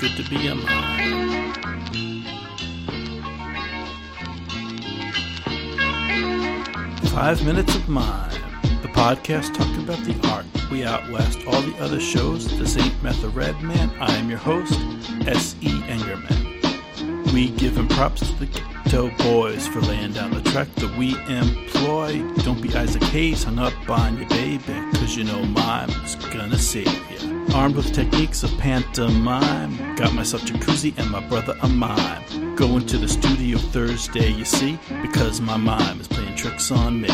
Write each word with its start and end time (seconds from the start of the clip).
good 0.00 0.16
to 0.16 0.28
be 0.28 0.46
a 0.48 0.54
mime. 0.54 1.52
Five 7.08 7.42
Minutes 7.46 7.74
of 7.74 7.88
Mime, 7.88 8.30
the 8.82 8.88
podcast 8.88 9.54
talking 9.54 9.82
about 9.82 9.98
the 10.04 10.28
art. 10.28 10.44
We 10.70 10.84
out 10.84 11.10
west 11.10 11.38
all 11.46 11.62
the 11.62 11.74
other 11.78 11.98
shows. 11.98 12.46
This 12.58 12.76
ain't 12.76 13.02
the 13.22 13.30
Red 13.30 13.58
Man. 13.62 13.90
I 13.98 14.14
am 14.16 14.28
your 14.28 14.38
host, 14.38 14.78
S.E. 15.26 15.68
Engerman. 15.68 17.32
We 17.32 17.50
giving 17.50 17.88
props 17.88 18.20
to 18.20 18.32
the 18.34 18.46
Geto 18.46 19.16
Boys 19.18 19.66
for 19.66 19.80
laying 19.80 20.12
down 20.12 20.32
the 20.32 20.42
track 20.42 20.68
that 20.74 20.94
we 20.98 21.16
employ. 21.26 22.22
Don't 22.42 22.60
be 22.60 22.74
Isaac 22.74 23.02
Hayes 23.04 23.44
hung 23.44 23.58
up 23.58 23.88
on 23.88 24.18
your 24.18 24.28
baby, 24.28 24.74
cause 24.92 25.16
you 25.16 25.24
know 25.24 25.42
mime 25.46 25.90
is 26.04 26.16
gonna 26.16 26.58
save 26.58 26.86
you. 27.10 27.35
Armed 27.56 27.76
with 27.76 27.94
techniques 27.94 28.42
of 28.42 28.50
pantomime, 28.58 29.96
got 29.96 30.12
myself 30.12 30.42
jacuzzi 30.42 30.92
and 30.98 31.10
my 31.10 31.26
brother 31.26 31.56
a 31.62 31.68
mime. 31.68 32.54
Going 32.54 32.84
to 32.84 32.98
the 32.98 33.08
studio 33.08 33.56
Thursday, 33.56 34.30
you 34.30 34.44
see, 34.44 34.78
because 35.00 35.40
my 35.40 35.56
mime 35.56 35.98
is 35.98 36.06
playing 36.06 36.36
tricks 36.36 36.70
on 36.70 37.00
me. 37.00 37.08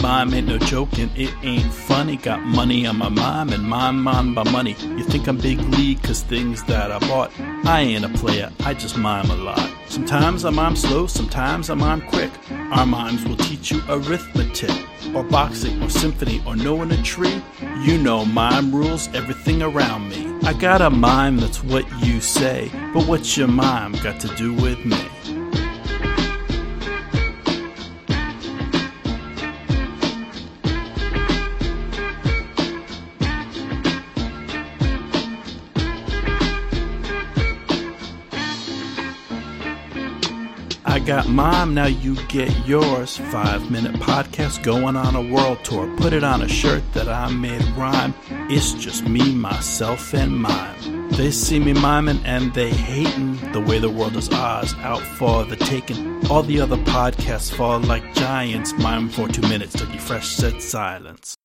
Mime 0.00 0.34
ain't 0.34 0.46
no 0.46 0.58
joke 0.58 0.96
and 1.00 1.10
it 1.18 1.34
ain't 1.42 1.74
funny. 1.74 2.16
Got 2.16 2.42
money 2.42 2.86
on 2.86 2.96
my 2.96 3.08
mime 3.08 3.48
and 3.52 3.64
mime 3.64 4.06
on 4.06 4.32
my 4.32 4.48
money. 4.52 4.76
You 4.82 5.02
think 5.02 5.26
I'm 5.26 5.36
big 5.36 5.58
league 5.58 6.00
cause 6.04 6.22
things 6.22 6.62
that 6.64 6.92
I 6.92 7.00
bought. 7.00 7.32
I 7.66 7.80
ain't 7.80 8.04
a 8.04 8.08
player, 8.08 8.52
I 8.60 8.74
just 8.74 8.96
mime 8.96 9.30
a 9.30 9.36
lot. 9.36 9.71
Sometimes 9.92 10.46
I 10.46 10.50
mime 10.50 10.74
slow, 10.74 11.06
sometimes 11.06 11.68
I 11.68 11.74
mime 11.74 12.00
quick. 12.08 12.30
Our 12.50 12.86
mimes 12.86 13.26
will 13.26 13.36
teach 13.36 13.70
you 13.70 13.82
arithmetic, 13.90 14.70
or 15.14 15.22
boxing, 15.22 15.82
or 15.82 15.90
symphony, 15.90 16.42
or 16.46 16.56
knowing 16.56 16.90
a 16.92 17.02
tree. 17.02 17.42
You 17.82 17.98
know 17.98 18.24
mime 18.24 18.74
rules 18.74 19.08
everything 19.14 19.60
around 19.60 20.08
me. 20.08 20.34
I 20.44 20.54
got 20.54 20.80
a 20.80 20.88
mime 20.88 21.36
that's 21.36 21.62
what 21.62 21.84
you 22.02 22.22
say, 22.22 22.70
but 22.94 23.06
what's 23.06 23.36
your 23.36 23.48
mime 23.48 23.92
got 24.02 24.18
to 24.20 24.28
do 24.28 24.54
with 24.54 24.82
me? 24.82 25.11
I 40.92 40.98
got 40.98 41.26
mine, 41.26 41.72
now 41.72 41.86
you 41.86 42.16
get 42.26 42.50
yours. 42.66 43.16
Five 43.16 43.70
minute 43.70 43.94
podcast 43.94 44.62
going 44.62 44.94
on 44.94 45.16
a 45.16 45.22
world 45.22 45.64
tour. 45.64 45.90
Put 45.96 46.12
it 46.12 46.22
on 46.22 46.42
a 46.42 46.48
shirt 46.48 46.82
that 46.92 47.08
I 47.08 47.30
made 47.30 47.62
rhyme. 47.78 48.12
It's 48.50 48.74
just 48.74 49.08
me, 49.08 49.32
myself, 49.32 50.12
and 50.12 50.36
mime. 50.36 51.08
They 51.12 51.30
see 51.30 51.58
me 51.58 51.72
miming 51.72 52.20
and 52.26 52.52
they 52.52 52.68
hating 52.68 53.36
the 53.52 53.62
way 53.62 53.78
the 53.78 53.88
world 53.88 54.16
is 54.16 54.28
ours 54.28 54.74
out 54.80 55.00
for 55.00 55.44
the 55.44 55.56
taking. 55.56 56.26
All 56.26 56.42
the 56.42 56.60
other 56.60 56.76
podcasts 56.76 57.50
fall 57.50 57.80
like 57.80 58.14
giants. 58.14 58.74
Mime 58.74 59.08
for 59.08 59.28
two 59.28 59.48
minutes, 59.48 59.74
Dougie 59.74 59.98
Fresh 59.98 60.28
said 60.28 60.60
silence. 60.60 61.38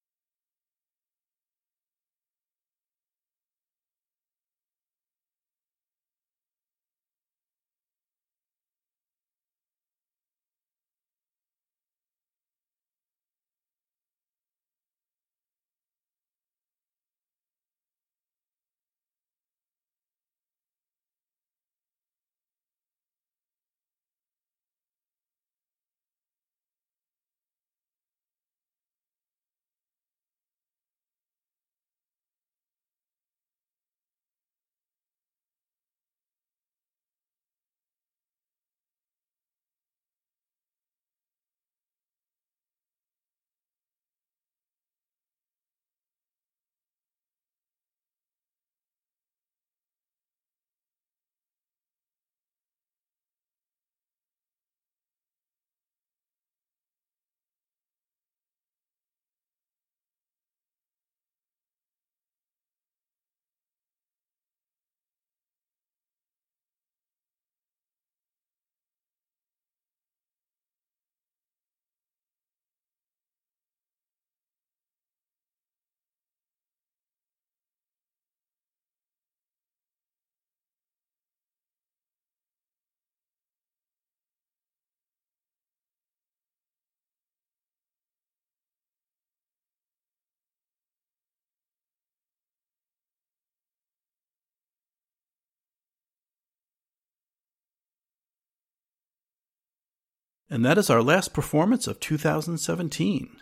And 100.50 100.66
that 100.66 100.78
is 100.78 100.90
our 100.90 101.03
last 101.03 101.34
performance 101.34 101.88
of 101.88 102.00
2017. 102.00 103.38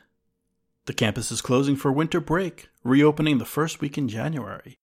The 0.85 0.93
campus 0.93 1.31
is 1.31 1.41
closing 1.41 1.75
for 1.75 1.91
winter 1.91 2.19
break, 2.19 2.69
reopening 2.83 3.37
the 3.37 3.45
first 3.45 3.81
week 3.81 3.97
in 3.97 4.07
January. 4.07 4.77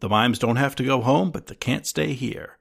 The 0.00 0.08
mimes 0.08 0.38
don't 0.38 0.56
have 0.56 0.76
to 0.76 0.84
go 0.84 1.00
home, 1.00 1.30
but 1.30 1.46
they 1.46 1.54
can't 1.54 1.86
stay 1.86 2.12
here. 2.12 2.58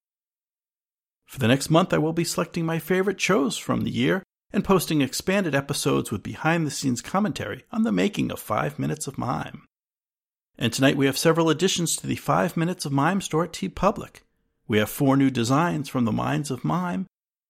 For 1.26 1.40
the 1.40 1.48
next 1.48 1.70
month, 1.70 1.94
I 1.94 1.98
will 1.98 2.14
be 2.14 2.24
selecting 2.24 2.66
my 2.66 2.80
favorite 2.80 3.20
shows 3.20 3.58
from 3.58 3.82
the 3.82 3.92
year 3.92 4.24
and 4.52 4.64
posting 4.64 5.02
expanded 5.02 5.54
episodes 5.54 6.10
with 6.10 6.24
behind 6.24 6.66
the 6.66 6.72
scenes 6.72 7.02
commentary 7.02 7.66
on 7.72 7.84
the 7.84 7.92
making 7.92 8.32
of 8.32 8.40
5 8.40 8.80
Minutes 8.80 9.08
of 9.08 9.18
Mime. 9.18 9.66
And 10.58 10.72
tonight 10.74 10.98
we 10.98 11.06
have 11.06 11.18
several 11.18 11.50
additions 11.50 11.96
to 11.98 12.08
the 12.08 12.16
5 12.16 12.58
Minutes 12.58 12.86
of 12.86 12.92
Mime 12.92 13.22
store 13.22 13.44
at 13.44 13.52
TeePublic. 13.52 14.22
We 14.68 14.80
have 14.80 14.90
four 14.90 15.16
new 15.16 15.30
designs 15.30 15.90
from 15.90 16.06
the 16.06 16.12
Minds 16.12 16.50
of 16.50 16.64
Mime, 16.64 17.08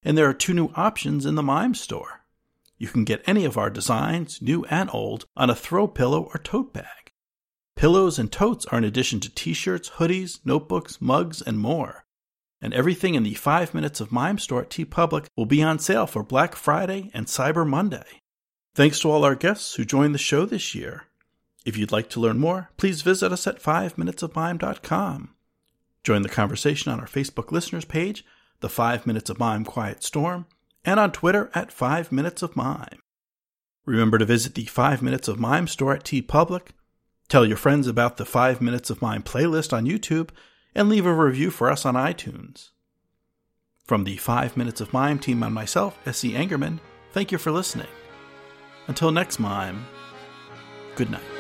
and 0.08 0.18
there 0.18 0.30
are 0.30 0.34
two 0.34 0.54
new 0.54 0.72
options 0.74 1.26
in 1.26 1.36
the 1.36 1.44
Mime 1.44 1.76
store. 1.76 2.22
You 2.78 2.88
can 2.88 3.04
get 3.04 3.22
any 3.28 3.44
of 3.44 3.58
our 3.58 3.70
designs, 3.70 4.42
new 4.42 4.64
and 4.70 4.90
old, 4.94 5.26
on 5.36 5.50
a 5.50 5.56
throw 5.56 5.86
pillow 5.86 6.30
or 6.34 6.40
tote 6.40 6.72
bag. 6.72 7.12
Pillows 7.76 8.18
and 8.18 8.32
totes 8.32 8.66
are 8.68 8.78
in 8.78 8.86
addition 8.86 9.20
to 9.20 9.30
t 9.30 9.52
shirts, 9.52 9.90
hoodies, 9.98 10.40
notebooks, 10.46 11.02
mugs, 11.02 11.42
and 11.42 11.60
more. 11.60 12.06
And 12.62 12.74
everything 12.74 13.16
in 13.16 13.24
the 13.24 13.34
5 13.34 13.74
Minutes 13.74 14.00
of 14.00 14.14
Mime 14.14 14.40
store 14.40 14.62
at 14.62 14.70
TeePublic 14.70 15.28
will 15.36 15.46
be 15.46 15.62
on 15.62 15.78
sale 15.78 16.08
for 16.08 16.24
Black 16.24 16.56
Friday 16.56 17.12
and 17.14 17.26
Cyber 17.26 17.68
Monday. 17.68 18.22
Thanks 18.76 19.02
to 19.02 19.12
all 19.12 19.26
our 19.26 19.36
guests 19.36 19.76
who 19.76 19.84
joined 19.84 20.16
the 20.16 20.20
show 20.20 20.46
this 20.46 20.74
year. 20.74 21.04
If 21.66 21.76
you'd 21.76 21.92
like 21.92 22.10
to 22.12 22.22
learn 22.22 22.40
more, 22.40 22.70
please 22.78 23.02
visit 23.02 23.34
us 23.34 23.46
at 23.46 23.62
5minutesofmime.com. 23.62 25.34
Join 26.06 26.22
the 26.22 26.30
conversation 26.30 26.94
on 26.94 27.02
our 27.02 27.08
Facebook 27.08 27.52
listeners 27.52 27.84
page, 27.84 28.24
the 28.60 28.70
5 28.70 29.06
Minutes 29.06 29.30
of 29.30 29.40
Mime 29.40 29.66
Quiet 29.66 30.04
Storm, 30.04 30.46
and 30.84 31.00
on 31.00 31.12
Twitter 31.12 31.52
at 31.54 31.72
5 31.72 32.12
Minutes 32.12 32.42
of 32.42 32.56
Mime. 32.56 33.00
Remember 33.86 34.18
to 34.18 34.26
visit 34.26 34.56
the 34.56 34.66
5 34.66 35.02
Minutes 35.02 35.28
of 35.28 35.40
Mime 35.40 35.68
store 35.68 35.94
at 35.94 36.04
TeePublic. 36.04 36.70
Tell 37.30 37.46
your 37.46 37.58
friends 37.58 37.88
about 37.88 38.18
the 38.18 38.26
5 38.26 38.62
Minutes 38.62 38.90
of 38.90 39.02
Mime 39.02 39.24
playlist 39.24 39.74
on 39.74 39.86
YouTube 39.86 40.30
and 40.76 40.90
leave 40.90 41.06
a 41.06 41.14
review 41.14 41.52
for 41.52 41.72
us 41.72 41.86
on 41.86 41.96
iTunes. 41.96 42.70
From 43.86 44.04
the 44.04 44.18
5 44.18 44.58
Minutes 44.58 44.82
of 44.82 44.94
Mime 44.94 45.20
team 45.20 45.44
and 45.44 45.54
myself, 45.54 45.98
S.E. 46.06 46.34
Engerman, 46.34 46.80
thank 47.12 47.32
you 47.32 47.38
for 47.38 47.52
listening. 47.52 47.88
Until 48.88 49.12
next 49.12 49.40
mime, 49.40 49.86
good 50.96 51.10
night. 51.10 51.37